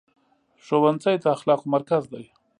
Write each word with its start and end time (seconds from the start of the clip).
ښوونځی 0.65 1.15
د 1.19 1.25
اخلاقو 1.35 1.67
مرکز 1.75 2.03
دی. 2.13 2.25